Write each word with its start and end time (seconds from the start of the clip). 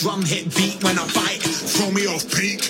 drum 0.00 0.22
hit 0.22 0.54
beat 0.56 0.82
when 0.82 0.98
I 0.98 1.04
bite. 1.12 1.42
Throw 1.42 1.90
me 1.90 2.06
off 2.06 2.24
peak. 2.32 2.69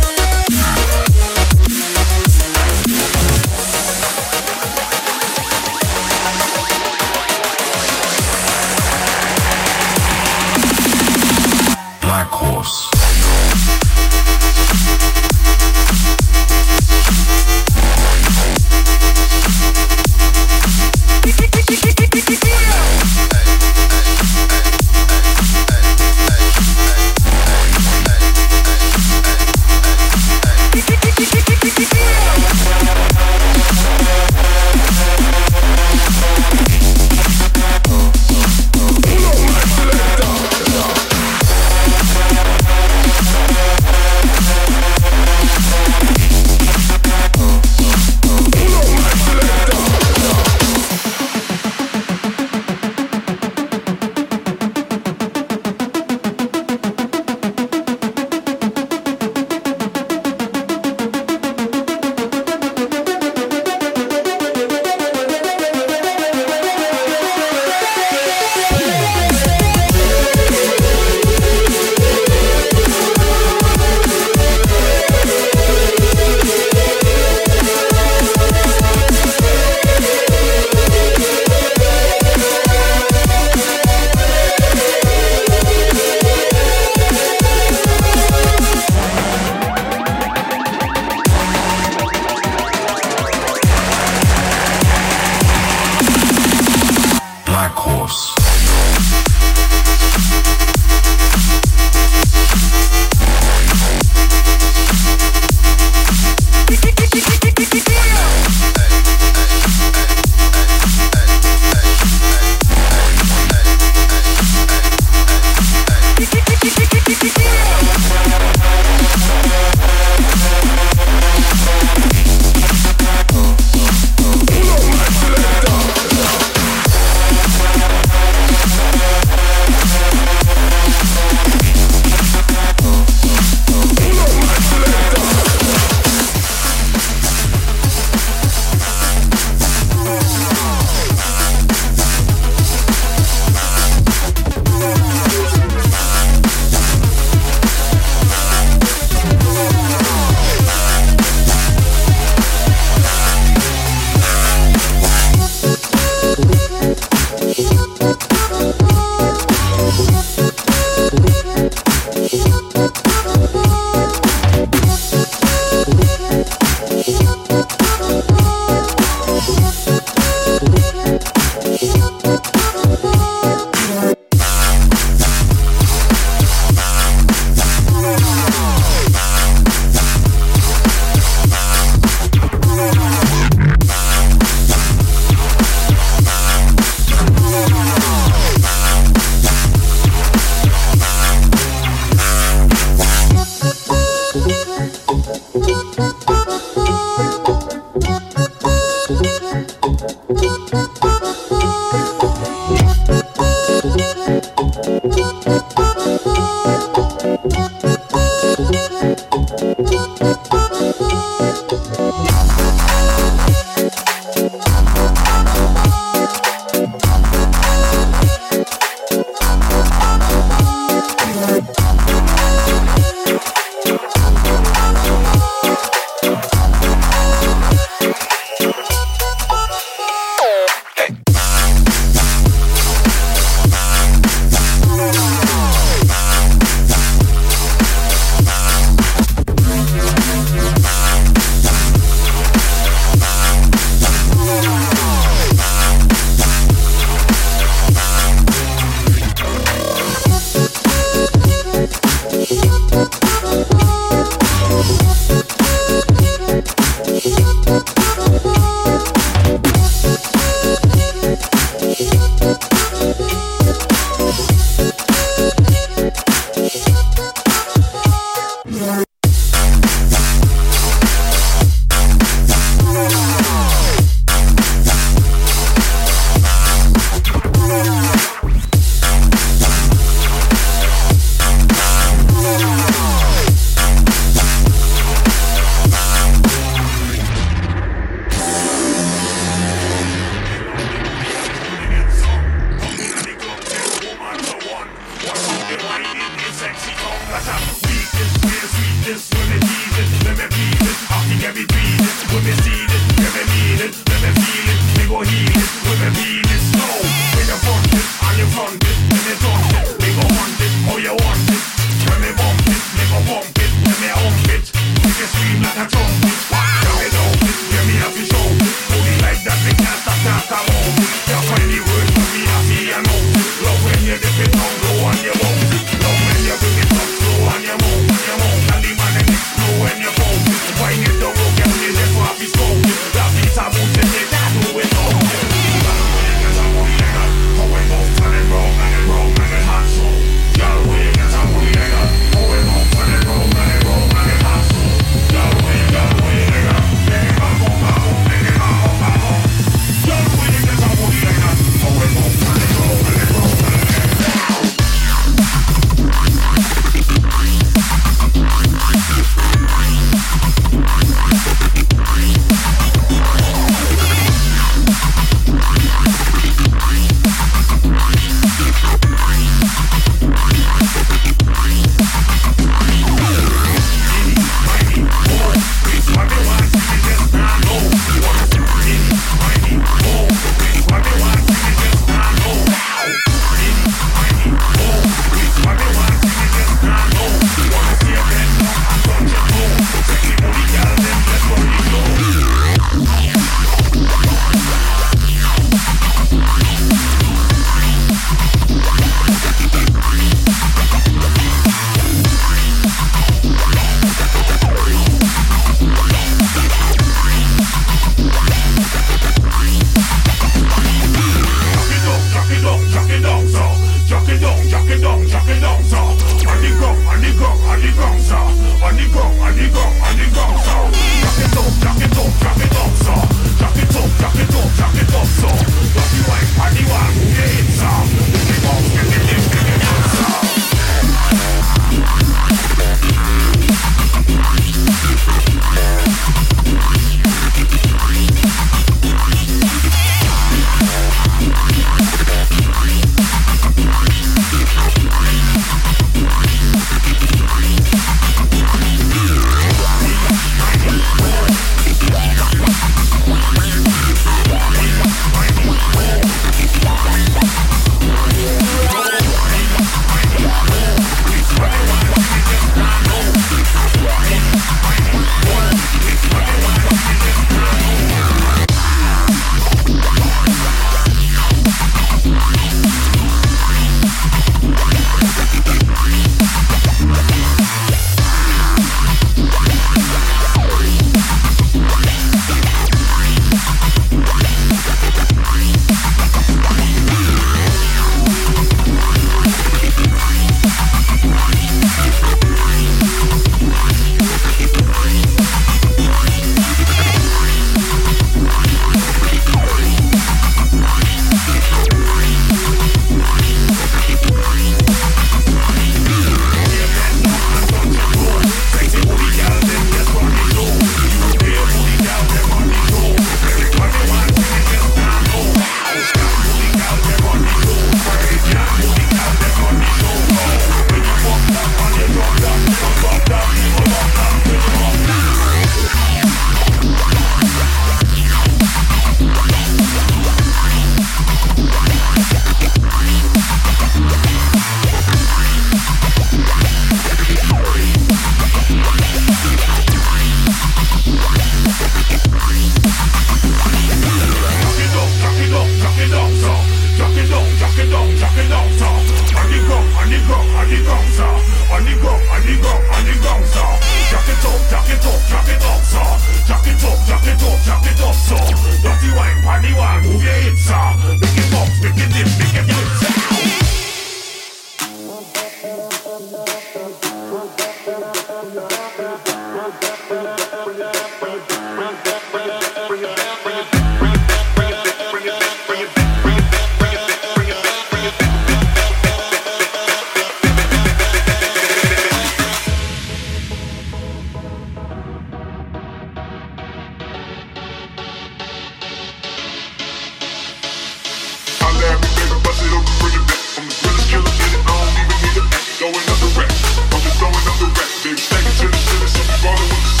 Bring 599.41 599.53
it 599.53 600.00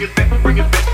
bring 0.00 0.08
it 0.08 0.16
back, 0.16 0.42
bring 0.42 0.58
it 0.58 0.72
back. 0.72 0.89